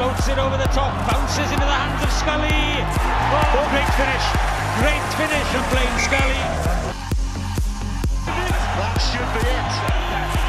[0.00, 2.48] floats it over the top, bounces into the hands of Scully.
[2.48, 4.24] Oh, great finish.
[4.80, 6.40] Great finish from Blaine Scully.
[8.80, 9.72] That should be it.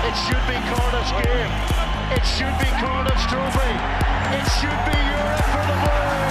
[0.08, 1.52] It should be Cardiff's game.
[2.16, 3.76] It should be Cardiff's trophy.
[4.40, 6.31] It should be Europe for the Blues.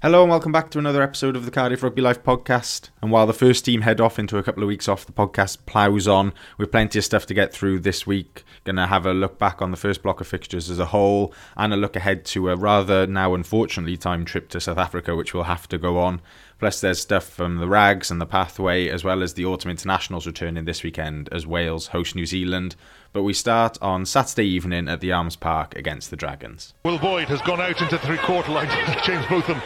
[0.00, 2.90] Hello and welcome back to another episode of the Cardiff Rugby Life podcast.
[3.02, 5.66] And while the first team head off into a couple of weeks off, the podcast
[5.66, 8.44] ploughs on with plenty of stuff to get through this week.
[8.62, 11.34] Going to have a look back on the first block of fixtures as a whole
[11.56, 15.34] and a look ahead to a rather now unfortunately timed trip to South Africa, which
[15.34, 16.20] will have to go on.
[16.58, 20.26] Plus, there's stuff from the Rags and the Pathway, as well as the Autumn Internationals
[20.26, 22.74] returning this weekend as Wales host New Zealand.
[23.12, 26.74] But we start on Saturday evening at the Arms Park against the Dragons.
[26.84, 28.68] Will Boyd has gone out into three quarter line.
[29.04, 29.62] James Botham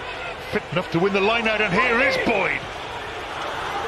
[0.52, 2.60] fit enough to win the line out, and here is Boyd.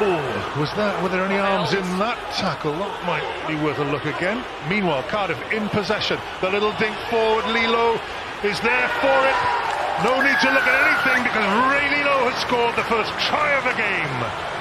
[0.00, 1.00] Oh, was that?
[1.02, 2.72] Were there any arms in that tackle?
[2.72, 4.42] That might be worth a look again.
[4.68, 6.18] Meanwhile, Cardiff in possession.
[6.40, 7.44] The little dink forward.
[7.52, 8.00] Lee-Lo
[8.42, 9.63] is there for it.
[10.02, 13.64] No need to look at anything because Rey Lee-Lo has scored the first try of
[13.64, 14.54] the game.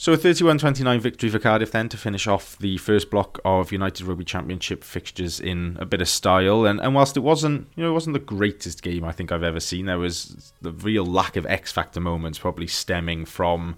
[0.00, 4.06] So a 31-29 victory for Cardiff then to finish off the first block of United
[4.06, 6.64] Rugby Championship fixtures in a bit of style.
[6.64, 9.42] And, and whilst it wasn't, you know, it wasn't the greatest game I think I've
[9.42, 13.76] ever seen, there was the real lack of X factor moments probably stemming from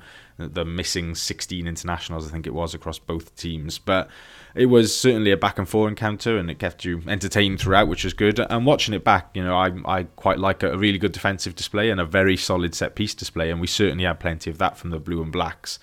[0.48, 3.78] the missing 16 internationals I think it was across both teams.
[3.78, 4.08] But
[4.55, 8.05] it was certainly a back and forth encounter, and it kept you entertained throughout, which
[8.05, 8.38] was good.
[8.38, 11.91] And watching it back, you know, I I quite like a, really good defensive display
[11.91, 14.91] and a very solid set piece display, and we certainly had plenty of that from
[14.91, 15.78] the blue and blacks.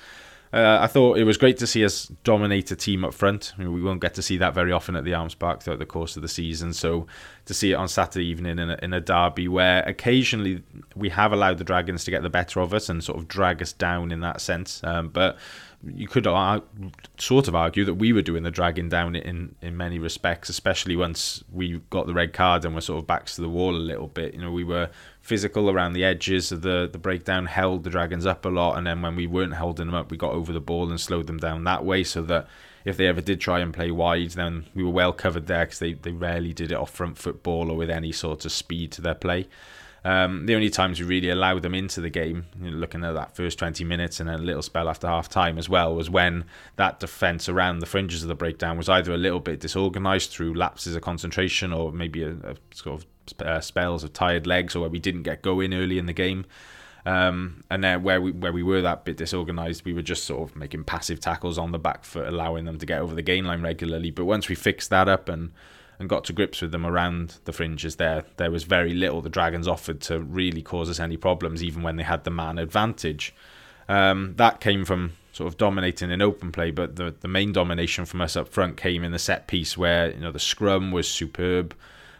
[0.53, 3.53] Uh, I thought it was great to see us dominate a team up front.
[3.55, 5.80] I mean, we won't get to see that very often at the Arms Park throughout
[5.80, 6.73] the course of the season.
[6.73, 7.05] So
[7.48, 10.62] to see it on Saturday evening in a, in a derby where occasionally
[10.95, 13.62] we have allowed the Dragons to get the better of us and sort of drag
[13.62, 14.84] us down in that sense.
[14.84, 15.38] Um, but
[15.86, 16.25] you could
[17.18, 20.96] sort of argue that we were doing the dragging down in in many respects, especially
[20.96, 23.78] once we got the red card and were sort of backs to the wall a
[23.78, 24.34] little bit.
[24.34, 24.90] You know, we were
[25.22, 28.88] physical around the edges of the the breakdown, held the dragons up a lot, and
[28.88, 31.38] then when we weren't holding them up, we got over the ball and slowed them
[31.38, 32.47] down that way, so that
[32.86, 35.80] if they ever did try and play wide, then we were well covered there because
[35.80, 39.02] they, they rarely did it off front football or with any sort of speed to
[39.02, 39.48] their play.
[40.06, 43.14] Um, the only times we really allowed them into the game, you know, looking at
[43.16, 46.46] that first 20 minutes and a little spell after half time as well, was when
[46.78, 50.54] that defence around the fringes of the breakdown was either a little bit disorganised through
[50.54, 54.82] lapses of concentration or maybe a, a sort of uh, spells of tired legs or
[54.82, 56.46] where we didn't get going early in the game.
[57.07, 60.50] Um, and then where we where we were that bit disorganised, we were just sort
[60.50, 63.45] of making passive tackles on the back foot, allowing them to get over the gain
[63.45, 64.12] line regularly.
[64.12, 65.53] But once we fixed that up and
[66.00, 69.29] and got to grips with them around the fringes there, there was very little the
[69.29, 73.34] Dragons offered to really cause us any problems, even when they had the man advantage.
[73.88, 78.03] Um, that came from sort of dominating in open play, but the, the main domination
[78.03, 81.07] from us up front came in the set piece where you know the scrum was
[81.07, 81.73] superb,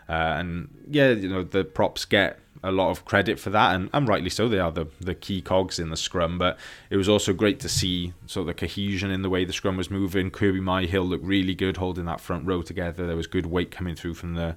[0.07, 3.90] uh, and yeah, you know the props get a lot of credit for that, and,
[3.94, 4.47] and rightly so.
[4.47, 6.57] They are the, the key cogs in the scrum, but
[6.90, 9.78] it was also great to see sort of the cohesion in the way the scrum
[9.78, 10.31] was moving.
[10.31, 13.06] Kirby Myhill looked really good holding that front row together.
[13.06, 14.56] There was good weight coming through from the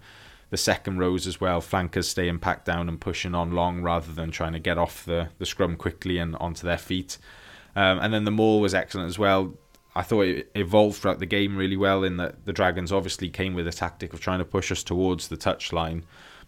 [0.50, 1.60] the second rows as well.
[1.60, 5.28] Flankers staying packed down and pushing on long rather than trying to get off the,
[5.38, 7.18] the scrum quickly and onto their feet.
[7.76, 9.54] Um, and then the maul was excellent as well.
[9.94, 13.54] I thought it evolved throughout the game really well in that the Dragons obviously came
[13.54, 16.02] with a tactic of trying to push us towards the touchline,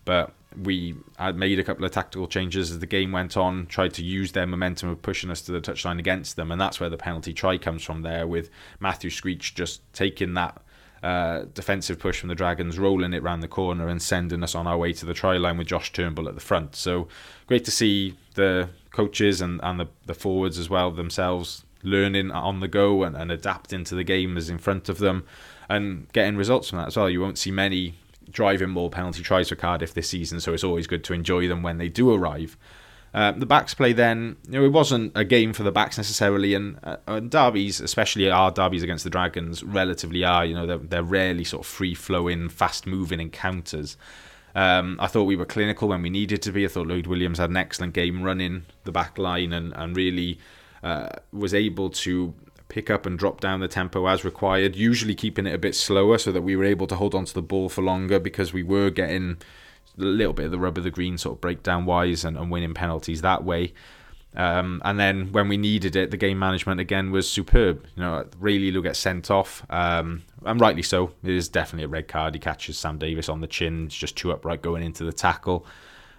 [0.05, 0.33] but
[0.63, 4.05] we had made a couple of tactical changes as the game went on, tried to
[4.05, 6.97] use their momentum of pushing us to the touchline against them, and that's where the
[6.97, 10.61] penalty try comes from there, with Matthew Screech just taking that
[11.03, 14.67] uh, defensive push from the Dragons, rolling it round the corner and sending us on
[14.67, 16.77] our way to the try line with Josh Turnbull at the front.
[16.77, 17.09] So
[17.47, 22.61] great to see the coaches and, and the, the forwards as well themselves learning on
[22.61, 25.25] the go and, and adapting to the game as in front of them
[25.69, 27.11] and getting results from that as well.
[27.11, 27.97] You won't see many
[28.32, 31.62] driving more penalty tries for Cardiff this season, so it's always good to enjoy them
[31.62, 32.56] when they do arrive.
[33.15, 36.54] Uh, the backs play then, you know, it wasn't a game for the backs necessarily,
[36.54, 40.47] and, uh, and derbies, especially our derbies against the Dragons, relatively are.
[40.47, 43.98] You know, they're, they're rarely sort of free flowing, fast moving encounters.
[44.54, 46.65] Um, I thought we were clinical when we needed to be.
[46.65, 50.39] I thought Lloyd Williams had an excellent game running the back line and, and really
[50.83, 52.34] uh, was able to
[52.72, 56.16] pick up and drop down the tempo as required, usually keeping it a bit slower
[56.16, 58.63] so that we were able to hold on to the ball for longer because we
[58.63, 59.36] were getting
[59.98, 62.51] a little bit of the rub of the green sort of breakdown wise and, and
[62.51, 63.74] winning penalties that way.
[64.34, 67.84] Um, and then when we needed it, the game management again was superb.
[67.95, 71.13] You know, really look at sent off, um, and rightly so.
[71.22, 72.33] It is definitely a red card.
[72.33, 73.84] He catches Sam Davies on the chin.
[73.84, 75.66] It's just too upright going into the tackle.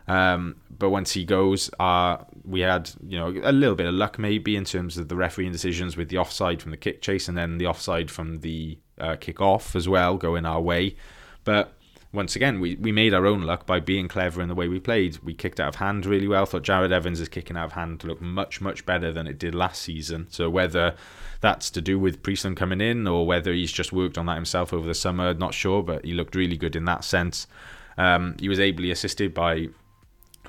[0.08, 4.20] Um, but once he goes, uh, we had you know a little bit of luck
[4.20, 7.38] maybe in terms of the refereeing decisions with the offside from the kick chase and
[7.38, 10.96] then the offside from the uh, kick off as well, going our way.
[11.44, 11.74] But
[12.14, 14.80] once again, we, we made our own luck by being clever in the way we
[14.80, 15.18] played.
[15.24, 16.46] We kicked out of hand really well.
[16.46, 19.56] Thought Jarrod Evans' is kicking out of hand looked much, much better than it did
[19.56, 20.28] last season.
[20.30, 20.96] So whether
[21.42, 24.74] that's to do with Priestland coming in or whether he's just worked on that himself
[24.74, 27.48] over the summer, not sure, but he looked really good in that sense.
[27.98, 29.70] Um, he was ably assisted by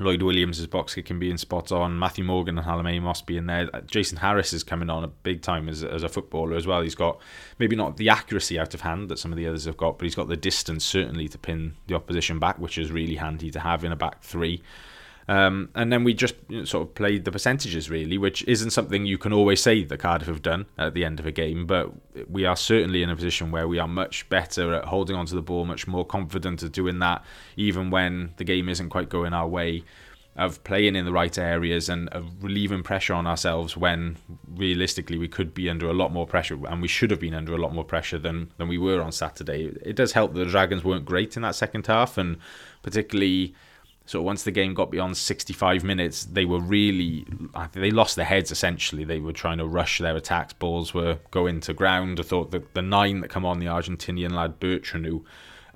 [0.00, 3.69] Lloyd Williams' box kicking being spot on, Matthew Morgan and Hallam Amos being there.
[3.87, 6.82] Jason Harris is coming on a big time as, as a footballer as well.
[6.82, 7.20] He's got
[7.58, 10.05] maybe not the accuracy out of hand that some of the others have got, but
[10.05, 13.61] he's got the distance certainly to pin the opposition back, which is really handy to
[13.61, 14.62] have in a back three.
[15.29, 18.71] Um, and then we just you know, sort of played the percentages really, which isn't
[18.71, 21.67] something you can always say that Cardiff have done at the end of a game.
[21.67, 21.93] But
[22.29, 25.43] we are certainly in a position where we are much better at holding onto the
[25.43, 27.25] ball, much more confident at doing that,
[27.56, 29.85] even when the game isn't quite going our way.
[30.37, 34.17] Of playing in the right areas and of relieving pressure on ourselves when
[34.56, 37.55] realistically we could be under a lot more pressure and we should have been under
[37.55, 39.67] a lot more pressure than, than we were on Saturday.
[39.82, 42.38] It does help that the Dragons weren't great in that second half and
[42.82, 43.55] particularly
[44.06, 47.27] so once the game got beyond 65 minutes, they were really
[47.73, 49.05] they lost their heads essentially.
[49.05, 50.53] They were trying to rush their attacks.
[50.53, 52.21] Balls were going to ground.
[52.21, 55.25] I thought that the nine that come on the Argentinian lad Bertranou, who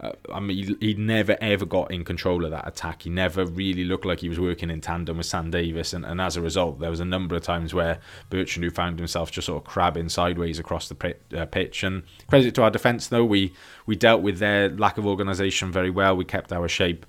[0.00, 3.02] uh, I mean, he, he, never ever got in control of that attack.
[3.02, 6.20] He never really looked like he was working in tandem with Sam Davies, and, and
[6.20, 7.98] as a result, there was a number of times where
[8.30, 11.82] Bertranou who found himself just sort of crabbing sideways across the pit, uh, pitch.
[11.82, 13.52] And credit to our defence, though, we
[13.86, 16.16] we dealt with their lack of organisation very well.
[16.16, 17.04] We kept our shape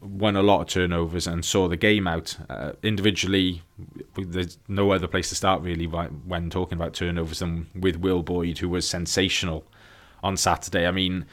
[0.00, 2.36] won a lot of turnovers and saw the game out.
[2.48, 3.62] Uh, individually,
[4.16, 8.58] there's no other place to start really when talking about turnovers than with Will Boyd,
[8.58, 9.64] who was sensational
[10.22, 10.86] on Saturday.
[10.86, 11.26] I mean,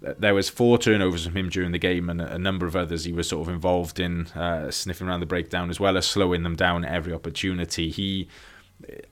[0.00, 3.12] there was four turnovers from him during the game and a number of others he
[3.12, 6.56] was sort of involved in uh, sniffing around the breakdown as well as slowing them
[6.56, 7.90] down every opportunity.
[7.90, 8.28] He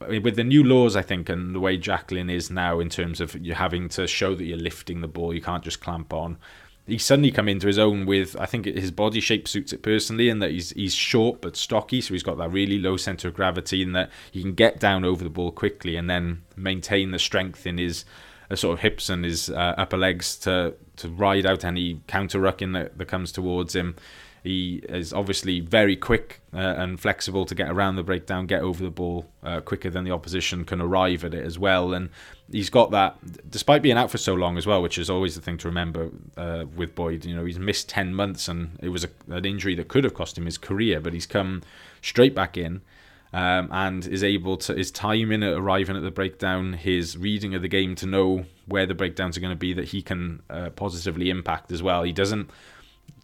[0.00, 3.36] with the new laws, I think, and the way jackaling is now in terms of
[3.36, 6.38] you having to show that you're lifting the ball, you can't just clamp on
[6.90, 10.28] he's suddenly come into his own with I think his body shape suits it personally
[10.28, 13.34] and that he's he's short but stocky so he's got that really low center of
[13.34, 17.18] gravity and that he can get down over the ball quickly and then maintain the
[17.18, 18.04] strength in his
[18.50, 22.38] uh, sort of hips and his uh, upper legs to to ride out any counter
[22.38, 23.96] rucking that, that comes towards him
[24.42, 28.82] he is obviously very quick uh, and flexible to get around the breakdown, get over
[28.82, 31.92] the ball uh, quicker than the opposition can arrive at it as well.
[31.92, 32.08] And
[32.50, 33.18] he's got that,
[33.50, 36.10] despite being out for so long as well, which is always the thing to remember
[36.38, 37.24] uh, with Boyd.
[37.26, 40.14] You know, he's missed 10 months and it was a, an injury that could have
[40.14, 41.62] cost him his career, but he's come
[42.00, 42.80] straight back in.
[43.32, 47.62] Um, and is able to his timing at arriving at the breakdown, his reading of
[47.62, 50.70] the game to know where the breakdowns are going to be that he can uh,
[50.70, 52.02] positively impact as well.
[52.02, 52.50] He doesn't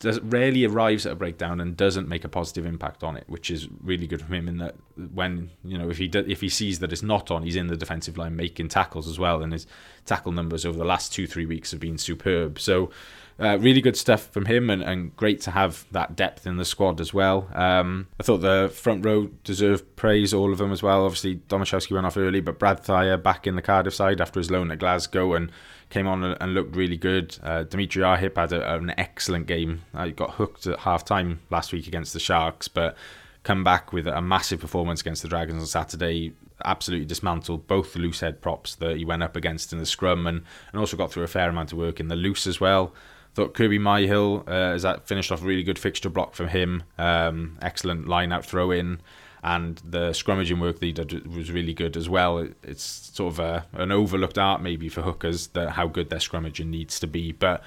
[0.01, 3.51] does, rarely arrives at a breakdown and doesn't make a positive impact on it, which
[3.51, 4.49] is really good from him.
[4.49, 4.75] In that
[5.13, 7.67] when you know if he do, if he sees that it's not on, he's in
[7.67, 9.67] the defensive line making tackles as well, and his
[10.05, 12.59] tackle numbers over the last two three weeks have been superb.
[12.59, 12.91] So.
[13.39, 16.65] Uh, really good stuff from him, and, and great to have that depth in the
[16.65, 17.51] squad as well.
[17.53, 21.05] Um, I thought the front row deserved praise, all of them as well.
[21.05, 24.51] Obviously, Domachowski went off early, but Brad Thyer back in the Cardiff side after his
[24.51, 25.53] loan at Glasgow, and
[25.91, 27.37] came on and looked really good.
[27.43, 29.83] Uh, Dimitri Arhip had a, an excellent game.
[29.95, 32.97] Uh, he got hooked at half time last week against the Sharks, but
[33.45, 36.33] come back with a massive performance against the Dragons on Saturday.
[36.65, 40.27] Absolutely dismantled both the loose head props that he went up against in the scrum
[40.27, 42.93] and, and also got through a fair amount of work in the loose as well.
[43.35, 46.83] Thought Kirby Myhill uh, has that finished off a really good fixture block from him.
[46.99, 49.01] Um, excellent line out throw in
[49.47, 52.49] and the scrummaging work that he did was really good as well.
[52.65, 56.67] It's sort of a, an overlooked art maybe for hookers that how good their scrummaging
[56.67, 57.63] needs to be, but.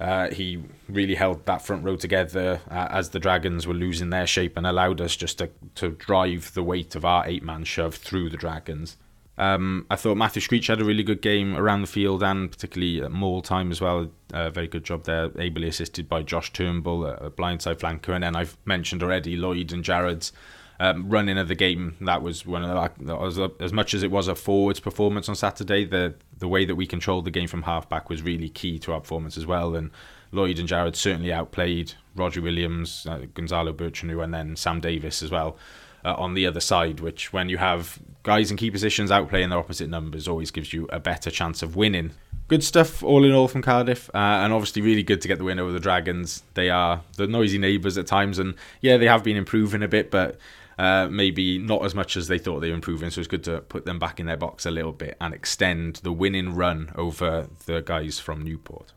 [0.00, 4.26] Uh, he really held that front row together uh, as the Dragons were losing their
[4.26, 7.94] shape and allowed us just to, to drive the weight of our eight man shove
[7.94, 8.96] through the Dragons.
[9.38, 13.00] Um, I thought Matthew Screech had a really good game around the field and particularly
[13.00, 14.10] at maul time as well.
[14.32, 18.12] A very good job there, ably assisted by Josh Turnbull, a blindside flanker.
[18.12, 20.32] And then I've mentioned already Lloyd and Jarrod's
[20.80, 21.96] um, running of the game.
[22.00, 25.28] That was one of the, was a, as much as it was a forwards performance
[25.28, 25.84] on Saturday.
[25.84, 29.00] The the way that we controlled the game from halfback was really key to our
[29.00, 29.76] performance as well.
[29.76, 29.90] And
[30.32, 35.30] Lloyd and Jarrod certainly outplayed Rhodri Williams, uh, Gonzalo Bertranou, and then Sam Davies as
[35.30, 35.56] well.
[36.04, 39.58] Uh, on the other side, which when you have guys in key positions outplaying their
[39.60, 42.10] opposite numbers, always gives you a better chance of winning.
[42.48, 45.44] Good stuff, all in all, from Cardiff, uh, and obviously really good to get the
[45.44, 46.42] win over the Dragons.
[46.54, 50.10] They are the noisy neighbours at times, and yeah, they have been improving a bit,
[50.10, 50.38] but
[50.82, 53.08] uh, maybe not as much as they thought they were improving.
[53.10, 55.96] So it's good to put them back in their box a little bit and extend
[55.96, 58.92] the winning run over the guys from Newport.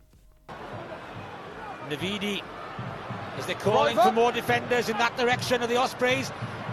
[1.87, 2.41] Navidi,
[3.37, 6.31] is they calling for more defenders in that direction of the Ospreys?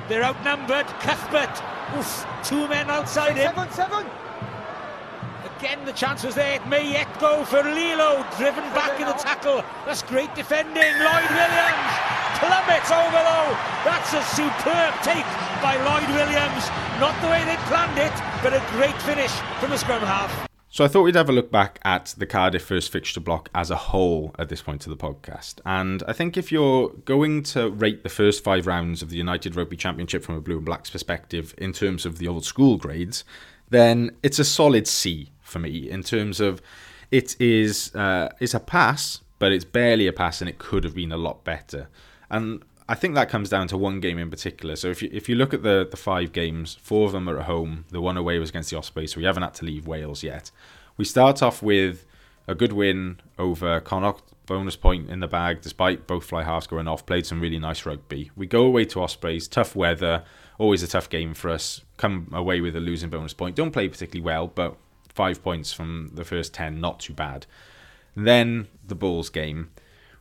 [0.08, 0.86] They're outnumbered.
[1.00, 1.62] Cuthbert,
[1.94, 3.54] oof, two men outside him.
[3.54, 4.06] Seven, seven.
[5.58, 6.54] Again, the chance was there.
[6.54, 9.62] It may yet go for Lee-Lo, driven back in the tackle.
[9.84, 10.82] That's great defending.
[10.82, 13.54] Lloyd Williams plummets over though.
[13.86, 15.28] That's a superb take
[15.62, 16.66] by Lloyd Williams.
[16.98, 19.30] Not the way they planned it, but a great finish
[19.60, 20.48] from the scrum half.
[20.68, 23.70] So I thought we'd have a look back at the Cardiff first fixture block as
[23.70, 25.60] a whole at this point of the podcast.
[25.66, 29.54] And I think if you're going to rate the first five rounds of the United
[29.54, 33.22] Rugby Championship from a blue and black's perspective in terms of the old school grades,
[33.68, 36.62] then it's a solid C for me in terms of
[37.10, 40.94] it is uh, it's a pass, but it's barely a pass and it could have
[40.94, 41.88] been a lot better.
[42.32, 44.74] And I think that comes down to one game in particular.
[44.74, 47.38] So if you if you look at the the five games, four of them are
[47.38, 47.84] at home.
[47.90, 50.50] The one away was against the Ospreys, so we haven't had to leave Wales yet.
[50.96, 52.04] We start off with
[52.48, 56.88] a good win over Connacht, bonus point in the bag, despite both fly halves going
[56.88, 57.06] off.
[57.06, 58.30] Played some really nice rugby.
[58.34, 60.24] We go away to Ospreys, tough weather,
[60.58, 61.82] always a tough game for us.
[61.98, 63.56] Come away with a losing bonus point.
[63.56, 64.76] Don't play particularly well, but
[65.08, 67.46] five points from the first ten, not too bad.
[68.16, 69.70] Then the Bulls game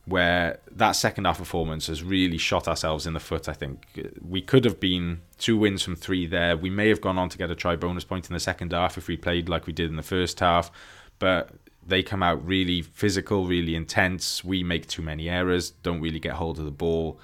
[0.04, 3.48] where that second half performance has really shot ourselves in the foot.
[3.48, 3.86] I think
[4.20, 6.56] we could have been two wins from three there.
[6.56, 8.98] We may have gone on to get a try bonus point in the second half
[8.98, 10.72] if we played like we did in the first half,
[11.20, 11.50] but
[11.86, 14.44] they come out really physical, really intense.
[14.44, 17.20] We make too many errors, don't really get hold of the ball,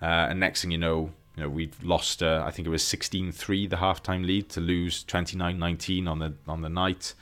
[0.00, 1.12] uh, and next thing you know.
[1.36, 2.22] You know, we've lost.
[2.22, 6.60] Uh, I think it was 16-3 the halftime lead to lose 29-19 on the on
[6.60, 7.14] the night.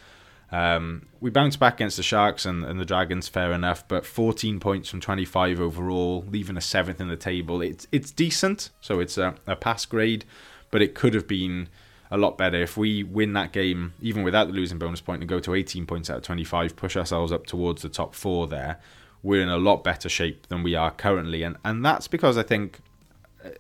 [0.53, 4.59] Um, we bounced back against the Sharks and, and, the Dragons, fair enough, but 14
[4.59, 7.63] points from 25 overall, leaving a seventh in the table.
[7.63, 10.25] It's it's decent, so it's a, a pass grade,
[10.71, 11.69] but it could have been
[12.11, 15.29] a lot better if we win that game, even without the losing bonus point, and
[15.29, 18.81] go to 18 points out of 25, push ourselves up towards the top four there.
[19.23, 22.43] We're in a lot better shape than we are currently, and and that's because I
[22.43, 22.81] think.
[23.45, 23.51] Uh,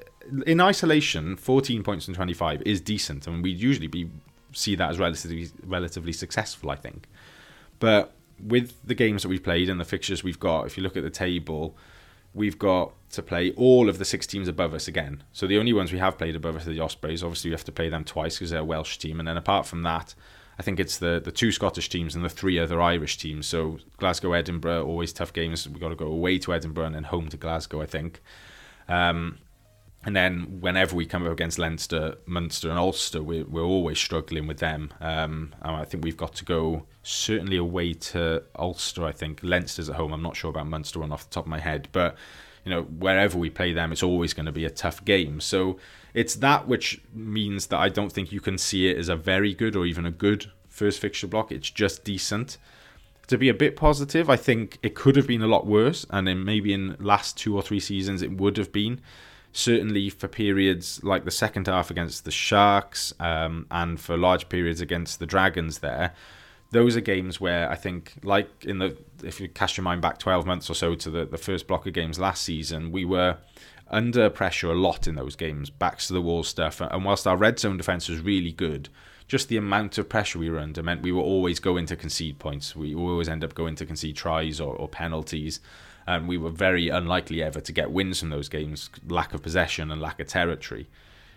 [0.46, 4.10] in isolation, 14 points from 25 is decent, and we'd usually be
[4.52, 7.08] see that as relatively relatively successful, I think.
[7.78, 10.96] But with the games that we've played and the fixtures we've got, if you look
[10.96, 11.76] at the table,
[12.34, 15.22] we've got to play all of the six teams above us again.
[15.32, 17.22] So the only ones we have played above us are the Ospreys.
[17.22, 19.66] Obviously, we have to play them twice because they're a Welsh team, and then apart
[19.66, 20.14] from that,
[20.58, 23.46] I think it's the the two Scottish teams and the three other Irish teams.
[23.46, 25.68] So Glasgow, Edinburgh, always tough games.
[25.68, 28.20] We've got to go away to Edinburgh and then home to Glasgow, I think.
[28.88, 29.38] Um,
[30.04, 34.46] and then whenever we come up against Leinster, Munster, and Ulster, we're, we're always struggling
[34.46, 34.94] with them.
[35.00, 39.04] Um, I think we've got to go certainly away to Ulster.
[39.04, 40.12] I think Leinster's at home.
[40.14, 42.16] I'm not sure about Munster one off the top of my head, but
[42.64, 45.38] you know wherever we play them, it's always going to be a tough game.
[45.38, 45.78] So
[46.14, 49.52] it's that which means that I don't think you can see it as a very
[49.52, 51.52] good or even a good first fixture block.
[51.52, 52.56] It's just decent.
[53.26, 56.26] To be a bit positive, I think it could have been a lot worse, and
[56.26, 59.00] then maybe in last two or three seasons it would have been
[59.52, 64.80] certainly for periods like the second half against the Sharks um, and for large periods
[64.80, 66.14] against the Dragons there,
[66.70, 70.18] those are games where I think, like in the, if you cast your mind back
[70.18, 73.38] 12 months or so to the, the first block of games last season, we were
[73.88, 76.80] under pressure a lot in those games, backs to the wall stuff.
[76.80, 78.88] And whilst our red zone defence was really good,
[79.26, 82.38] just the amount of pressure we were under meant we were always going to concede
[82.38, 82.76] points.
[82.76, 85.60] We always end up going to concede tries or, or penalties
[86.06, 89.90] and we were very unlikely ever to get wins from those games, lack of possession
[89.90, 90.88] and lack of territory.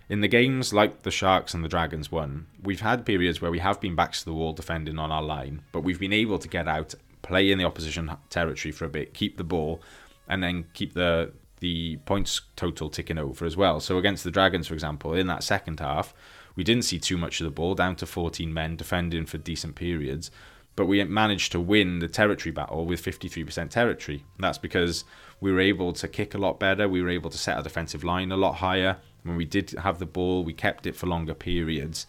[0.09, 3.59] In the games like the Sharks and the Dragons won, we've had periods where we
[3.59, 6.47] have been backs to the wall defending on our line, but we've been able to
[6.47, 9.81] get out, play in the opposition territory for a bit, keep the ball,
[10.27, 13.79] and then keep the the points total ticking over as well.
[13.79, 16.13] So against the Dragons, for example, in that second half,
[16.57, 19.75] we didn't see too much of the ball, down to 14 men defending for decent
[19.75, 20.29] periods,
[20.75, 24.25] but we managed to win the territory battle with 53% territory.
[24.39, 25.05] That's because
[25.39, 28.03] we were able to kick a lot better, we were able to set our defensive
[28.03, 28.97] line a lot higher.
[29.23, 32.07] When we did have the ball, we kept it for longer periods.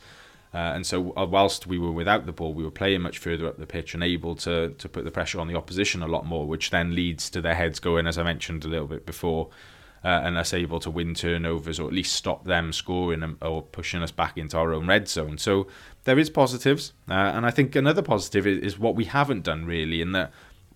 [0.54, 3.48] Uh, and so, uh, whilst we were without the ball, we were playing much further
[3.48, 6.24] up the pitch and able to to put the pressure on the opposition a lot
[6.24, 9.50] more, which then leads to their heads going, as I mentioned a little bit before,
[10.04, 14.02] uh, and us able to win turnovers or at least stop them scoring or pushing
[14.02, 15.38] us back into our own red zone.
[15.38, 15.66] So
[16.04, 19.64] there is positives, uh, and I think another positive is, is, what we haven't done
[19.64, 20.32] really, in that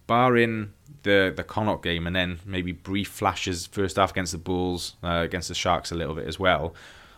[0.07, 4.97] barring the the Connacht game and then maybe brief flashes first half against the Bulls,
[5.05, 6.75] uh, against the Sharks a little bit as well.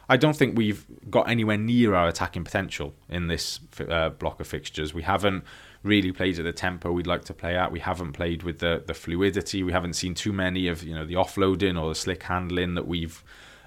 [0.09, 4.49] I don't think we've got anywhere near our attacking potential in this uh, block of
[4.49, 4.93] fixtures.
[4.93, 5.45] We haven't
[5.83, 7.73] really played at the tempo we'd like to play at.
[7.73, 9.63] We haven't played with the the fluidity.
[9.63, 12.87] We haven't seen too many of you know the offloading or the slick handling that
[12.87, 13.23] we've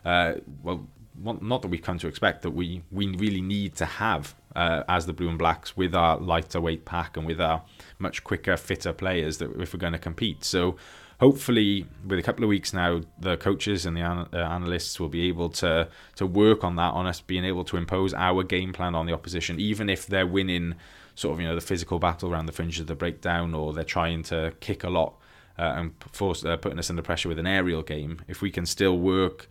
[0.06, 0.88] uh, well
[1.22, 5.06] not that we've come to expect that we we really need to have uh, as
[5.06, 7.62] the blue and blacks with our lighter weight pack and with our
[8.00, 10.76] much quicker fitter players that if we're going to compete so
[11.20, 15.28] hopefully with a couple of weeks now the coaches and the uh, analysts will be
[15.28, 18.96] able to to work on that on us being able to impose our game plan
[18.96, 20.76] on the opposition even if they're winning
[21.16, 23.84] sort of you know the physical battle around the fringes of the breakdown, or they're
[23.84, 25.16] trying to kick a lot
[25.58, 28.22] uh, and force uh, putting us under pressure with an aerial game.
[28.28, 29.48] If we can still work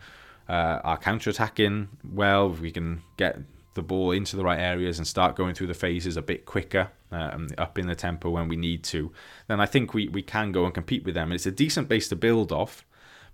[0.49, 3.39] uh, our counter attacking well, if we can get
[3.75, 6.89] the ball into the right areas and start going through the phases a bit quicker,
[7.11, 9.11] um, up in the tempo when we need to,
[9.47, 11.31] then I think we, we can go and compete with them.
[11.31, 12.85] It's a decent base to build off,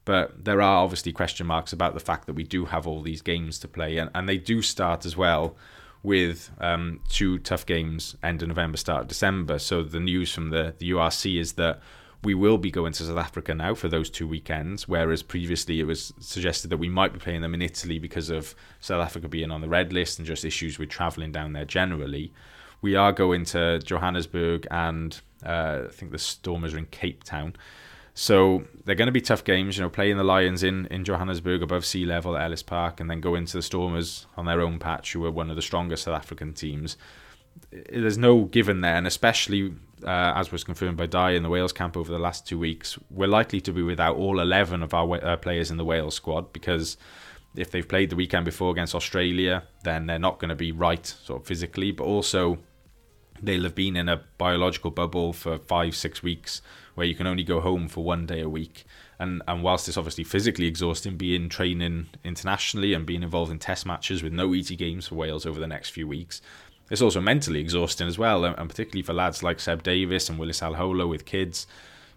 [0.05, 3.21] but there are obviously question marks about the fact that we do have all these
[3.21, 5.55] games to play, and, and they do start as well
[6.03, 9.60] with um, two tough games end of November, start of December.
[9.60, 11.82] So the news from the, the URC is that
[12.24, 15.86] we will be going to South Africa now for those two weekends, whereas previously it
[15.86, 19.51] was suggested that we might be playing them in Italy because of South Africa being
[19.51, 22.34] on the red list and just issues with travelling down there generally.
[22.82, 27.56] We are going to Johannesburg and uh, I think the Stormers are in Cape Town.
[28.19, 31.63] So they're going to be tough games, you know, playing the Lions in, in Johannesburg
[31.63, 34.77] above sea level at Ellis Park and then go into the Stormers on their own
[34.77, 36.97] patch, who are one of the strongest South African teams.
[37.71, 39.73] There's no given there, and especially
[40.03, 42.99] uh, as was confirmed by Dai in the Wales camp over the last two weeks,
[43.09, 46.51] we're likely to be without all 11 of our uh, players in the Wales squad
[46.51, 46.97] because
[47.55, 51.05] if they've played the weekend before against Australia, then they're not going to be right
[51.05, 52.57] sort of physically, but also
[53.41, 56.61] they'll have been in a biological bubble for five, six weeks
[57.00, 58.84] where you can only go home for one day a week.
[59.20, 63.86] And, and whilst it's obviously physically exhausting, being training internationally and being involved in test
[63.86, 66.41] matches with no easy games for Wales over the next few weeks,
[66.89, 70.60] it's also mentally exhausting as well, and particularly for lads like Seb Davies and Willis
[70.60, 71.68] Halaholo with kids.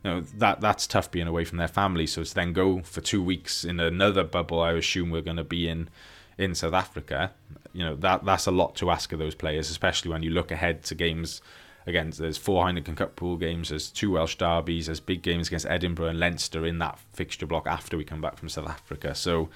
[0.02, 2.08] You know that that's tough being away from their family.
[2.08, 5.44] So to then go for two weeks in another bubble, I assume we're going to
[5.44, 5.90] be in
[6.38, 7.32] in South Africa.
[7.72, 10.50] You know that that's a lot to ask of those players, especially when you look
[10.50, 11.40] ahead to games.
[11.86, 15.66] Again, there's four Heineken Cup pool games, there's two Welsh derbies, there's big games against
[15.66, 19.14] Edinburgh and Leinster in that fixture block after we come back from South Africa.
[19.14, 19.48] So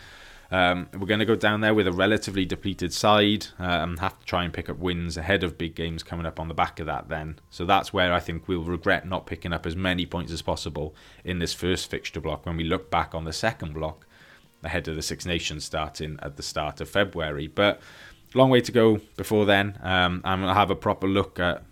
[0.50, 4.27] um, we're going to go down there with a relatively depleted side and have to
[4.27, 6.87] try and pick up wins ahead of big games coming up on the back of
[6.87, 7.38] that then.
[7.50, 10.94] So that's where I think we'll regret not picking up as many points as possible
[11.24, 14.07] in this first fixture block when we look back on the second block
[14.62, 17.46] ahead of the Six Nations starting at the start of February.
[17.46, 17.81] But
[18.35, 19.79] long way to go before then.
[19.83, 21.62] Um, I'm going to have a proper look at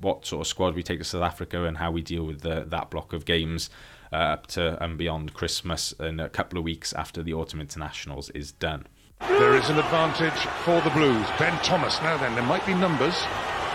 [0.00, 2.64] what sort of squad we take to South Africa and how we deal with the,
[2.68, 3.70] that block of games
[4.12, 8.30] uh, up to and beyond Christmas in a couple of weeks after the autumn internationals
[8.30, 8.86] is done.
[9.20, 11.26] There is an advantage for the Blues.
[11.38, 12.00] Ben Thomas.
[12.02, 13.14] Now then, there might be numbers.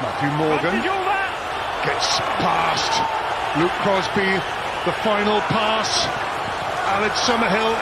[0.01, 0.81] Matthew Morgan
[1.83, 2.91] gets past
[3.59, 4.39] Luke Crosby.
[4.85, 6.07] The final pass.
[6.87, 7.75] Aled Summerhill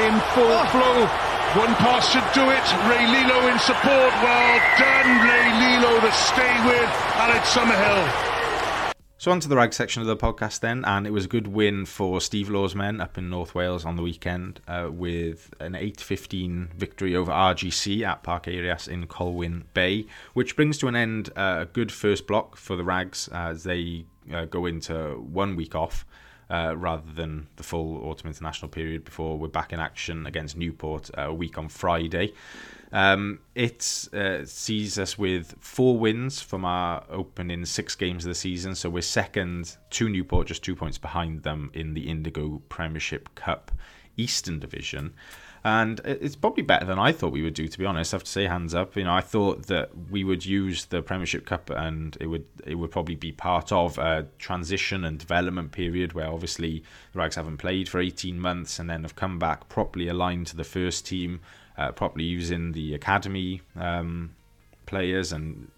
[0.00, 0.68] in full oh.
[0.72, 1.31] flow.
[1.56, 2.64] One pass should do it.
[2.88, 3.84] Rey Lee-Lo in support.
[4.24, 6.88] Well done, Rey Lee-Lo to stay with
[7.18, 8.32] Aled Summerhill.
[9.18, 11.48] So on to the rag section of the podcast then, and it was a good
[11.48, 15.74] win for Steve Law's men up in North Wales on the weekend uh, with an
[15.74, 21.28] 8-15 victory over RGC at Park Eirias in Colwyn Bay, which brings to an end
[21.36, 25.74] uh, a good first block for the Rags as they uh, go into one week
[25.74, 26.06] off.
[26.52, 31.10] Uh, rather than the full autumn international period before we're back in action against Newport
[31.16, 32.34] uh, a week on Friday.
[32.92, 38.34] Um, it uh, sees us with four wins from our opening six games of the
[38.34, 38.74] season.
[38.74, 43.72] So we're second to Newport, just two points behind them in the Indigo Premiership Cup
[44.18, 45.14] Eastern Division.
[45.64, 48.12] And it's probably better than I thought we would do, to be honest.
[48.12, 48.96] I have to say, hands up.
[48.96, 52.74] You know, I thought that we would use the Premiership Cup, and it would it
[52.74, 57.58] would probably be part of a transition and development period where obviously the Rags haven't
[57.58, 61.40] played for 18 months, and then have come back properly aligned to the first team
[61.76, 64.34] uh, properly using the academy um,
[64.86, 65.70] players and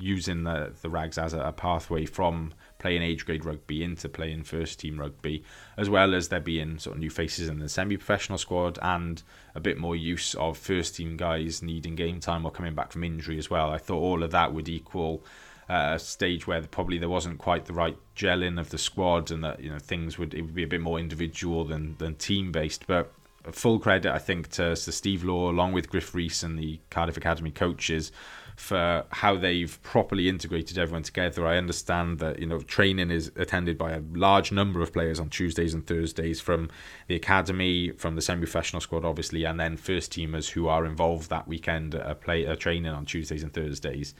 [0.00, 4.44] using the the rags as a, a, pathway from playing age grade rugby into playing
[4.44, 5.42] first team rugby,
[5.76, 9.22] as well as there being sort of new faces in the semi professional squad and
[9.54, 13.04] a bit more use of first team guys needing game time or coming back from
[13.04, 13.70] injury as well.
[13.70, 15.22] I thought all of that would equal
[15.68, 19.42] uh, a stage where probably there wasn't quite the right gelling of the squad and
[19.42, 22.52] that you know things would it would be a bit more individual than than team
[22.52, 23.12] based, but
[23.52, 27.50] full credit, I think, to, Steve Law, along with Griff Rhys and the Cardiff Academy
[27.50, 28.12] coaches,
[28.56, 31.46] for how they've properly integrated everyone together.
[31.46, 35.28] I understand that you know training is attended by a large number of players on
[35.28, 36.70] Tuesdays and Thursdays from
[37.06, 41.46] the academy, from the semi-professional squad, obviously, and then first teamers who are involved that
[41.46, 44.14] weekend at play uh, training on Tuesdays and Thursdays.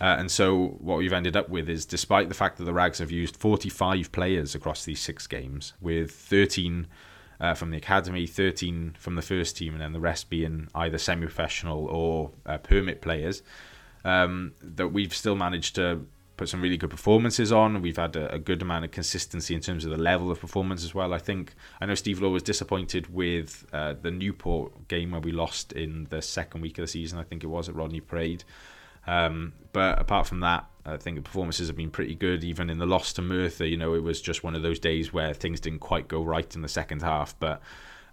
[0.00, 2.98] Uh, and so what we've ended up with is, despite the fact that the Rags
[2.98, 6.86] have used 45 players across these six games, with 13
[7.40, 10.98] uh, from the academy, 13 from the first team, and then the rest being either
[10.98, 13.42] semi professional or uh, permit players.
[14.04, 16.06] Um, that we've still managed to
[16.40, 17.82] put some really good performances on.
[17.82, 20.82] We've had a, a, good amount of consistency in terms of the level of performance
[20.84, 21.12] as well.
[21.12, 25.32] I think I know Steve Law was disappointed with uh, the Newport game where we
[25.32, 27.18] lost in the second week of the season.
[27.18, 28.44] I think it was at Rodney Parade.
[29.06, 32.42] Um, but apart from that, I think the performances have been pretty good.
[32.42, 35.12] Even in the loss to Merthyr, you know, it was just one of those days
[35.12, 37.38] where things didn't quite go right in the second half.
[37.38, 37.60] But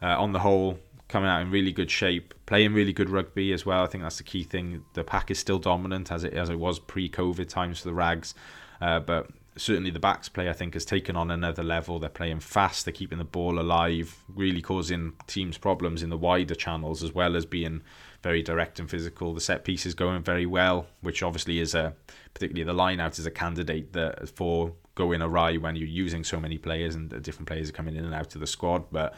[0.01, 3.65] uh, on the whole, coming out in really good shape, playing really good rugby as
[3.65, 3.83] well.
[3.83, 4.83] I think that's the key thing.
[4.93, 8.33] The pack is still dominant as it as it was pre-COVID times for the Rags,
[8.81, 11.99] uh, but certainly the backs play I think has taken on another level.
[11.99, 16.55] They're playing fast, they're keeping the ball alive, really causing teams problems in the wider
[16.55, 17.81] channels as well as being
[18.21, 19.33] very direct and physical.
[19.33, 21.95] The set piece is going very well, which obviously is a
[22.33, 26.39] particularly the line out is a candidate that for going awry when you're using so
[26.39, 28.85] many players and different players are coming in and out of the squad.
[28.91, 29.15] But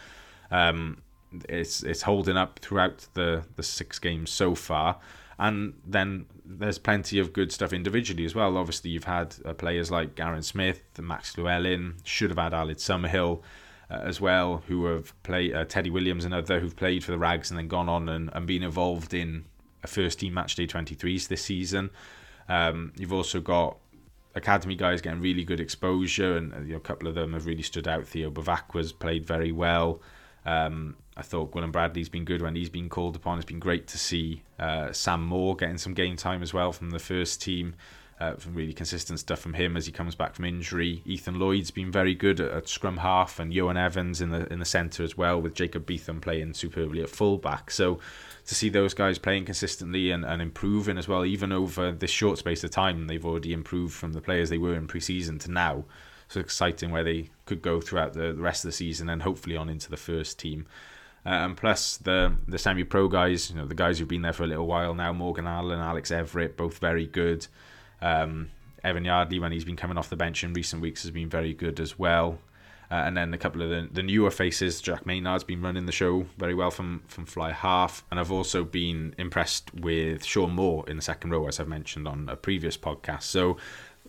[0.52, 1.02] um,
[1.48, 5.00] it's it's holding up throughout the the six games so far.
[5.38, 8.58] And then there's plenty of good stuff individually as well.
[8.58, 13.42] Obviously, you've had uh, players like Aaron Smith, Max Llewellyn, should have had Aled Summerhill
[13.90, 17.50] uh, as well, who have played, uh, Teddy Williams, another who've played for the Rags
[17.52, 19.46] and then gone on and, and been involved in
[19.82, 21.90] a first team match day 23s this season.
[22.50, 23.78] Um, you've also got
[24.36, 27.46] academy guys getting really good exposure, and uh, you know, a couple of them have
[27.46, 28.06] really stood out.
[28.06, 28.32] Theo
[28.74, 30.02] was played very well.
[30.50, 33.38] Um, I thought Gwilym Bradley's been good when he's been called upon.
[33.38, 36.90] It's been great to see uh, Sam Moore getting some game time as well from
[36.90, 37.76] the first team.
[38.20, 41.02] Uh, really consistent stuff from him as he comes back from injury.
[41.06, 44.60] Ethan Lloyd's been very good at, at scrum half, and Ioan Evans in the in
[44.60, 47.72] the centre as well, with Jacob Beetham playing superbly at fullback.
[47.72, 48.00] So
[48.48, 52.40] to see those guys playing consistently and, and improving as well, even over this short
[52.40, 55.86] space of time, they've already improved from the players they were in pre-season to now.
[56.30, 59.68] So exciting where they could go throughout the, rest of the season and hopefully on
[59.68, 60.68] into the first team.
[61.26, 64.44] Uh, and plus the the semi-pro guys, you know, the guys who've been there for
[64.44, 67.46] a little while now, Morgan Allen, Alex Everett, both very good.
[68.02, 68.52] Um,
[68.84, 71.54] Evan Yardley, when he's been coming off the bench in recent weeks, has been very
[71.54, 72.40] good as well.
[72.92, 75.92] Uh, and then a couple of the, the newer faces, Jack Maynard's been running the
[75.92, 78.04] show very well from, from fly half.
[78.10, 82.08] And I've also been impressed with Sean Moore in the second row, as I've mentioned
[82.08, 83.24] on a previous podcast.
[83.24, 83.58] So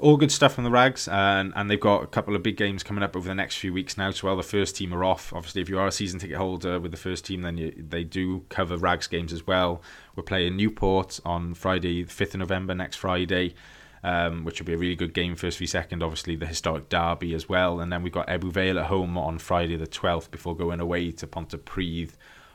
[0.01, 2.83] all good stuff from the Rags, and and they've got a couple of big games
[2.83, 4.11] coming up over the next few weeks now.
[4.11, 6.81] So while the first team are off, obviously if you are a season ticket holder
[6.81, 9.83] with the first team, then you, they do cover Rags games as well.
[10.17, 13.55] We're playing Newport on Friday, the fifth of November, next Friday.
[14.03, 16.03] Um, which will be a really good game, first v second.
[16.03, 19.39] Obviously, the historic derby as well, and then we've got Ebbw Vale at home on
[19.39, 22.13] Friday the twelfth before going away to Pontypridd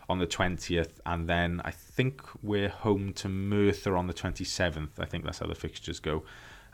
[0.10, 5.00] on the 20th, and then I think we're home to Merthyr on the 27th.
[5.00, 6.24] I think that's how the fixtures go.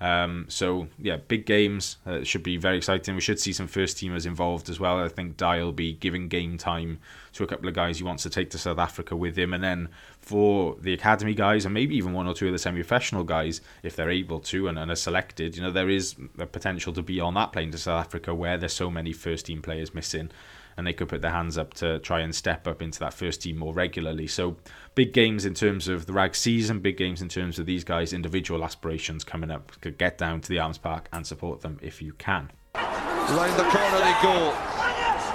[0.02, 3.14] Um, so yeah, big games uh, should be very exciting.
[3.14, 5.00] We should see some first teamers involved as well.
[5.00, 6.98] I think Dai will be giving game time
[7.34, 9.64] to a couple of guys he wants to take to South Africa with him, and
[9.64, 13.62] then for the academy guys and maybe even one or two of the semi-professional guys,
[13.84, 17.04] if they're able to and, and are selected, you know there is a potential to
[17.04, 20.32] be on that plane to South Africa where there's so many first team players missing
[20.78, 23.42] and they could put their hands up to try and step up into that first
[23.42, 24.28] team more regularly.
[24.28, 24.58] So
[24.96, 28.14] big games in terms of the rag season, big games in terms of these guys'
[28.14, 29.72] individual aspirations coming up.
[29.82, 32.52] Could get down to the Arms Park and support them if you can.
[32.76, 34.56] Round the corner they go.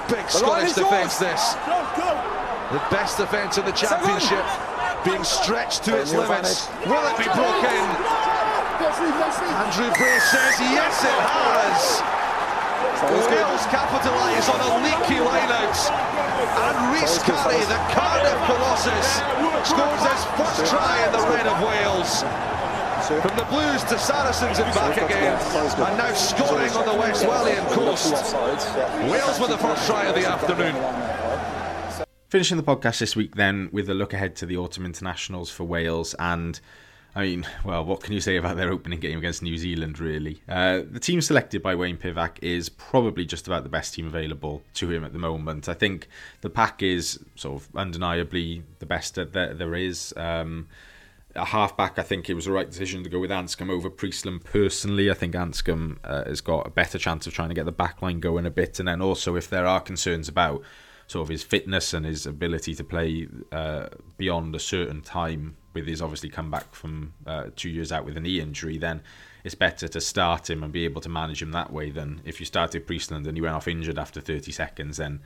[0.08, 1.54] Big Scottish defence this.
[2.72, 4.44] The best defence in the championship
[5.04, 6.68] being stretched to its limits.
[6.86, 8.26] Will it be broken?
[9.56, 12.15] Andrew Brace says yes it has.
[13.04, 15.76] Wales capitalise on a leaky lineout.
[16.56, 19.08] And Rhys Carré, the Cardiff Colossus,
[19.68, 22.24] scores his first try in the Red of Wales.
[23.06, 25.34] From the Blues to Saracens and back again.
[25.34, 28.34] And now scoring on the West Walian coast.
[29.10, 30.74] Wales with the first try of the afternoon.
[32.28, 35.64] Finishing the podcast this week then with a look ahead to the autumn internationals for
[35.64, 36.60] Wales and
[37.16, 40.42] I mean, well, what can you say about their opening game against New Zealand, really?
[40.46, 44.62] Uh, the team selected by Wayne Pivac is probably just about the best team available
[44.74, 45.66] to him at the moment.
[45.66, 46.08] I think
[46.42, 50.12] the pack is sort of undeniably the best that there is.
[50.14, 50.68] Um,
[51.34, 54.44] a halfback, I think it was the right decision to go with Anscombe over Priestland
[54.44, 55.10] personally.
[55.10, 58.02] I think Anscombe uh, has got a better chance of trying to get the back
[58.02, 58.78] line going a bit.
[58.78, 60.62] And then also, if there are concerns about
[61.06, 65.86] sort of his fitness and his ability to play uh, beyond a certain time with
[65.86, 69.02] his obviously come back from uh, two years out with a knee injury, then
[69.44, 72.40] it's better to start him and be able to manage him that way than if
[72.40, 75.20] you started Priestland and he went off injured after 30 seconds, then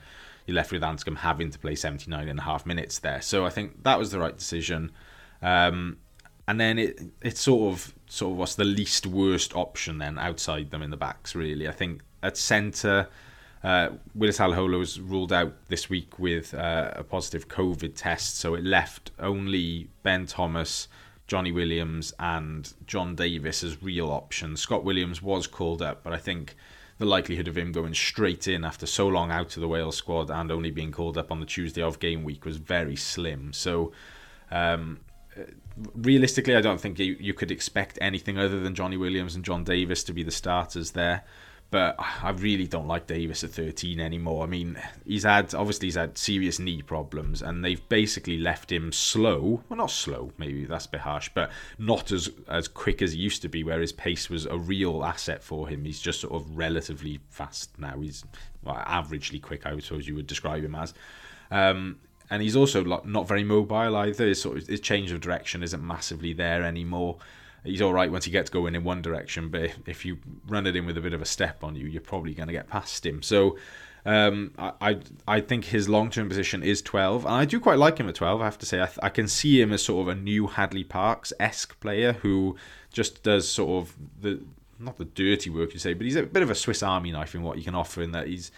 [0.45, 3.21] you're left with Anscombe having to play 79 and a half minutes there.
[3.21, 4.91] So I think that was the right decision.
[5.41, 5.97] Um,
[6.47, 10.69] and then it it's sort of sort of what's the least worst option then outside
[10.69, 11.67] them in the backs really.
[11.67, 13.07] I think at centre
[13.63, 18.55] uh, Willis Halaholo was ruled out this week with uh, a positive COVID test, so
[18.55, 20.87] it left only Ben Thomas,
[21.27, 24.61] Johnny Williams, and John Davies as real options.
[24.61, 26.55] Scott Williams was called up, but I think
[26.97, 30.29] the likelihood of him going straight in after so long out of the Wales squad
[30.29, 33.53] and only being called up on the Tuesday of game week was very slim.
[33.53, 33.91] So
[34.51, 34.99] um,
[35.95, 39.63] realistically, I don't think you, you could expect anything other than Johnny Williams and John
[39.63, 41.23] Davies to be the starters there.
[41.71, 44.43] But I really don't like Davies at 13 anymore.
[44.43, 48.91] I mean, he's had obviously he's had serious knee problems, and they've basically left him
[48.91, 49.63] slow.
[49.69, 53.19] Well, not slow, maybe that's a bit harsh, but not as as quick as he
[53.19, 55.85] used to be, where his pace was a real asset for him.
[55.85, 57.97] He's just sort of relatively fast now.
[58.01, 58.25] He's
[58.63, 60.93] well, averagely quick, I suppose you would describe him as.
[61.51, 64.27] Um, and he's also not very mobile either.
[64.27, 67.17] His sort of his change of direction isn't massively there anymore.
[67.63, 70.75] He's all right once he gets going in one direction, but if you run it
[70.75, 73.05] in with a bit of a step on you, you're probably going to get past
[73.05, 73.21] him.
[73.21, 73.57] So
[74.05, 74.97] um, I,
[75.27, 78.15] I think his long term position is 12, and I do quite like him at
[78.15, 78.41] 12.
[78.41, 80.89] I have to say, I, I can see him as sort of a new Hadleigh
[80.89, 82.55] Parkes esque player who
[82.91, 84.41] just does sort of the
[84.79, 87.35] not the dirty work you say, but he's a bit of a Swiss Army knife
[87.35, 88.51] in what he can offer in that he's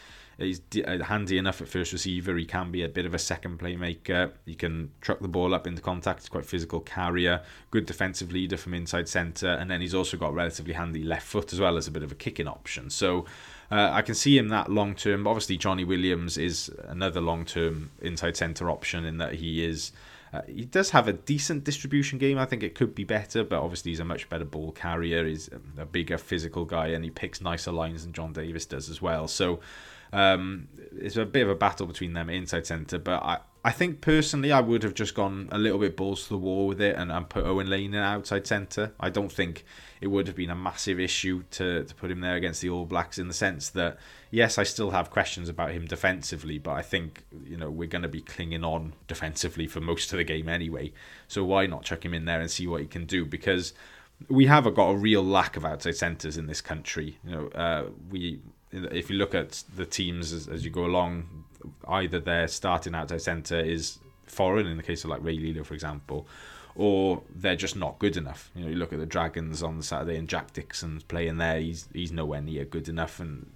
[0.44, 2.36] He's uh, handy enough at first receiver.
[2.36, 4.32] He can be a bit of a second playmaker.
[4.46, 6.22] He can truck the ball up into contact.
[6.22, 10.34] He's quite physical carrier, good defensive leader from inside centre, and then he's also got
[10.34, 12.90] relatively handy left foot as well as a bit of a kicking option.
[12.90, 13.26] So
[13.72, 15.26] uh, I can see him that long term.
[15.26, 19.92] Obviously, Johnny Williams is another long term inside centre option in that he is.
[20.34, 22.40] Uh, he does have a decent distribution game.
[22.40, 25.26] I think it could be better, but obviously he's a much better ball carrier.
[25.26, 29.00] He's a bigger physical guy, and he picks nicer lines than John Davies does as
[29.00, 29.28] well.
[29.28, 29.60] So
[30.14, 34.02] um, it's a bit of a battle between them inside centre, but I, I think
[34.02, 36.96] personally I would have just gone a little bit balls to the wall with it
[36.98, 38.92] and, and put Owen Lane in outside centre.
[39.00, 39.66] I don't think
[40.02, 42.86] it would have been a massive issue to, to put him there against the All
[42.86, 43.98] Blacks in the sense that,
[44.32, 48.02] yes, I still have questions about him defensively, but I think, you know, we're going
[48.02, 50.92] to be clinging on defensively for most of the game anyway.
[51.28, 53.26] So why not chuck him in there and see what he can do?
[53.26, 53.74] Because
[54.30, 57.18] we have got a real lack of outside centres in this country.
[57.24, 58.42] You know, uh, we
[58.74, 61.46] if you look at the teams as, as you go along,
[61.88, 65.74] either their starting outside centre is foreign, in the case of like Rey Lee-Lo, for
[65.74, 66.28] example,
[66.76, 68.50] or they're just not good enough.
[68.56, 71.60] You know, you look at the Dragons on the Saturday and Jack Dixon's playing there,
[71.60, 73.50] he's he's nowhere near good enough, and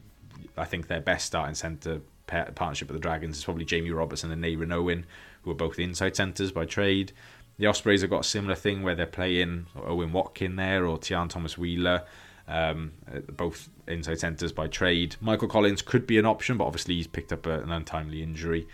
[0.56, 4.42] I think their best starting centre partnership with the Dragons is probably Jamie Robertson and
[4.42, 5.06] Nate Owen,
[5.42, 7.12] who are both inside centres by trade.
[7.58, 11.30] The Ospreys have got a similar thing where they're playing Owen Watkin there or Tiaan
[11.30, 12.04] Thomas Wheeler
[12.48, 12.94] um,
[13.32, 15.16] both inside centres by trade.
[15.20, 18.68] Michael Collins could be an option, but obviously he's picked up a, an untimely injury.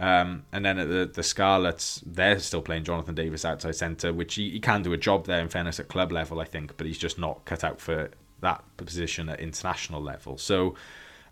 [0.00, 4.34] Um, and then at the, the Scarlets, they're still playing Jonathan Davies outside centre, which
[4.34, 6.86] he, he can do a job there in fairness at club level, I think, but
[6.86, 10.38] he's just not cut out for that position at international level.
[10.38, 10.74] So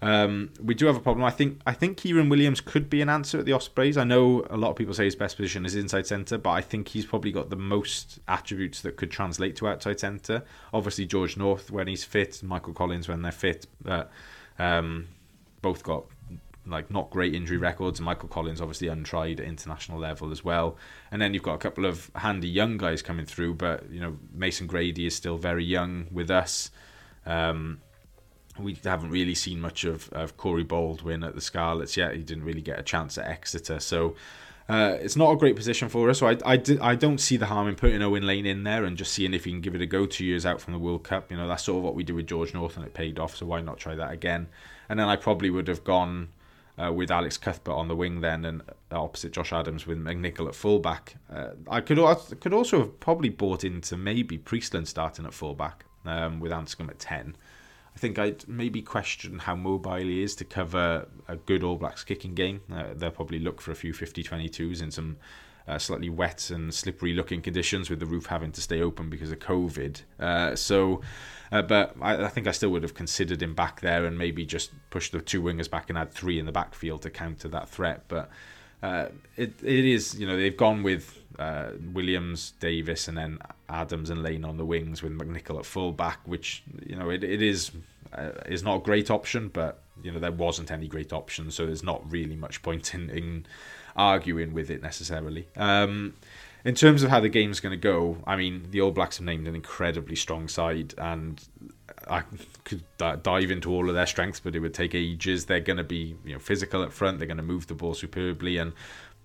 [0.00, 1.24] um, we do have a problem.
[1.24, 3.96] I think I think Keiran Williams could be an answer at the Ospreys.
[3.96, 6.60] I know a lot of people say his best position is inside centre, but I
[6.60, 10.44] think he's probably got the most attributes that could translate to outside centre.
[10.72, 14.10] Obviously, George North when he's fit, Michael Collins when they're fit, but
[14.58, 15.08] um,
[15.62, 16.04] both got
[16.64, 18.00] like not great injury records.
[18.00, 20.76] Michael Collins obviously untried at international level as well.
[21.10, 24.16] And then you've got a couple of handy young guys coming through, but you know
[24.32, 26.70] Mason Grady is still very young with us.
[27.26, 27.80] Um,
[28.58, 32.14] we haven't really seen much of, of Corey Baldwin at the Scarlets yet.
[32.14, 34.14] He didn't really get a chance at Exeter, so
[34.68, 36.18] uh, it's not a great position for us.
[36.18, 38.96] So I, I, I don't see the harm in putting Owen Lane in there and
[38.96, 41.04] just seeing if he can give it a go two years out from the World
[41.04, 41.30] Cup.
[41.30, 43.36] You know, that's sort of what we did with George North and it paid off,
[43.36, 44.48] so why not try that again?
[44.88, 46.28] And then I probably would have gone
[46.78, 50.54] uh, with Alex Cuthbert on the wing then and opposite Josh Adams with McNicholl at
[50.54, 51.16] fullback.
[51.32, 51.98] Uh, I could,
[52.40, 56.98] could also have probably bought into maybe Priestland starting at fullback um, with Anscombe at
[56.98, 57.36] 10.
[57.94, 62.04] I think I'd maybe question how mobile he is to cover a good All Blacks
[62.04, 62.60] kicking game.
[62.72, 65.16] Uh, they'll probably look for a few 50 22s in some
[65.68, 69.30] uh, slightly wet and slippery looking conditions with the roof having to stay open because
[69.30, 70.02] of COVID.
[70.18, 71.02] Uh, so,
[71.52, 74.46] uh, but I, I, think I still would have considered him back there and maybe
[74.46, 77.68] just push the two wingers back and add three in the backfield to counter that
[77.68, 78.04] threat.
[78.08, 78.30] But
[78.82, 84.10] uh, it it is you know they've gone with uh, Williams, Davies, and then Adams
[84.10, 87.42] and Lane on the wings with McNicholl at full back, which you know it, it
[87.42, 87.70] is
[88.12, 91.66] uh, is not a great option, but you know there wasn't any great option, so
[91.66, 93.46] there's not really much point in, in
[93.96, 95.48] arguing with it necessarily.
[95.56, 96.14] Um,
[96.64, 99.26] in terms of how the game's going to go, I mean the All Blacks have
[99.26, 101.42] named an incredibly strong side, and
[102.08, 102.22] I
[102.64, 105.46] could dive into all of their strengths, but it would take ages.
[105.46, 107.18] They're going to be you know physical up front.
[107.18, 108.72] They're going to move the ball superbly, and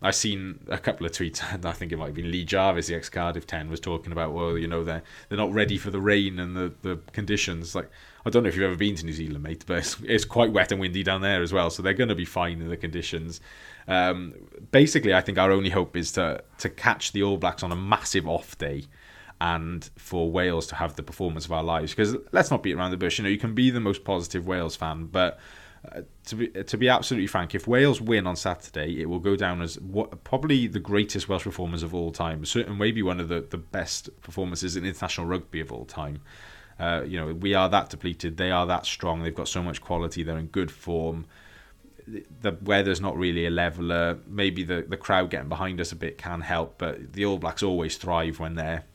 [0.04, 2.88] I've seen a couple of tweets, and I think it might have been Lee Jarvis,
[2.88, 5.92] the ex Cardiff 10, was talking about, well, you know, they're, they're not ready for
[5.92, 7.74] the rain and the, the conditions.
[7.74, 7.90] Like,
[8.26, 10.52] I don't know if you've ever been to New Zealand, mate, but it's, it's quite
[10.52, 12.78] wet and windy down there as well, so they're going to be fine in the
[12.78, 13.40] conditions.
[13.88, 14.34] Um,
[14.72, 17.76] basically, I think our only hope is to, to catch the All Blacks on a
[17.78, 18.86] massive off day
[19.40, 21.94] and for Wales to have the performance of our lives.
[21.94, 24.48] Because let's not beat around the bush, you know, you can be the most positive
[24.48, 25.40] Wales fan, but
[25.92, 29.36] uh, to be to be absolutely frank, if Wales win on Saturday, it will go
[29.36, 32.46] down as what, probably the greatest Welsh performers of all time.
[32.46, 36.22] Certainly, maybe one of the, the best performances in international rugby of all time.
[36.80, 38.38] Uh, you know, we are that depleted.
[38.38, 39.24] They are that strong.
[39.24, 40.24] They've got so much quality.
[40.24, 41.26] They're in good form.
[42.08, 44.20] The weather's not really a leveler.
[44.28, 47.64] Maybe the, the crowd getting behind us a bit can help, but the All Blacks
[47.64, 48.86] always thrive when they're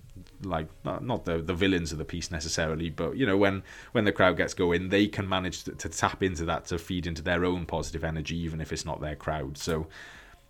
[0.43, 4.05] like not, not the the villains of the piece necessarily, but you know when when
[4.05, 7.23] the crowd gets going, they can manage to, to tap into that to feed into
[7.23, 9.59] their own positive energy, even if it's not their crowd.
[9.59, 9.87] So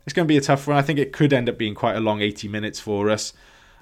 [0.05, 0.77] it's going to be a tough one.
[0.77, 3.33] I think it could end up being quite a long 80 minutes for us.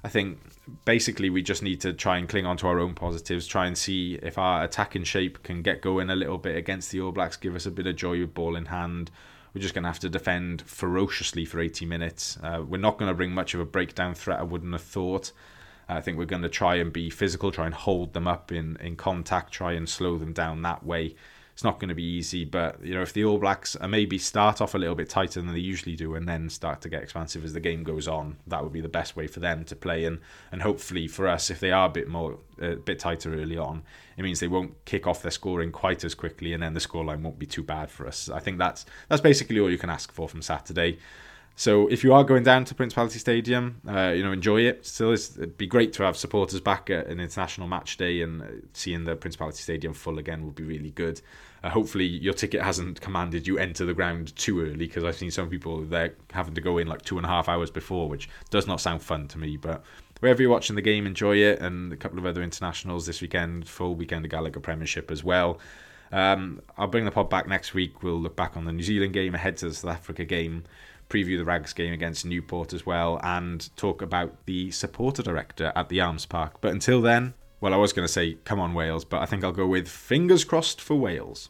[0.03, 0.39] I think
[0.85, 3.77] basically we just need to try and cling on to our own positives, try and
[3.77, 7.37] see if our attacking shape can get going a little bit against the All Blacks,
[7.37, 9.11] give us a bit of joy with ball in hand.
[9.55, 12.39] We're just going to have to defend ferociously for 80 minutes.
[12.43, 15.33] Uh, we're not going to bring much of a breakdown threat, I wouldn't have thought.
[15.89, 18.77] I think we're going to try and be physical, try and hold them up in,
[18.81, 21.15] in contact, try and slow them down that way.
[21.53, 24.61] It's not going to be easy, but you know if the All Blacks maybe start
[24.61, 27.47] off a little bit tighter than they usually do, and then start to get expansive
[27.47, 30.05] as the game goes on, that would be the best way for them to play.
[30.05, 30.19] And
[30.53, 33.85] and hopefully for us, if they are a bit more a bit tighter early on,
[34.19, 37.23] it means they won't kick off their scoring quite as quickly, and then the scoreline
[37.23, 38.29] won't be too bad for us.
[38.29, 40.99] I think that's that's basically all you can ask for from Saturday.
[41.59, 44.85] So if you are going down to Principality Stadium, uh, you know enjoy it.
[44.85, 48.47] Still, it'd be great to have supporters back at an international match day and uh,
[48.75, 51.23] seeing the Principality Stadium full again would be really good.
[51.65, 55.31] Uh, hopefully, your ticket hasn't commanded you enter the ground too early because I've seen
[55.31, 58.29] some people there having to go in like two and a half hours before, which
[58.51, 59.57] does not sound fun to me.
[59.57, 59.83] But
[60.21, 61.61] wherever you're watching the game, enjoy it.
[61.61, 65.59] And a couple of other internationals this weekend, full weekend of Gallagher Premiership as well.
[66.13, 68.03] Um, I'll bring the pod back next week.
[68.03, 70.65] We'll look back on the New Zealand game ahead to the South Africa game
[71.09, 75.89] preview the Rags game against Newport as well, and talk about the supporter director at
[75.89, 76.61] the Arms Park.
[76.61, 79.43] But until then, well, I was going to say, come on, Wales, but I think
[79.43, 81.49] I'll go with fingers crossed for Wales.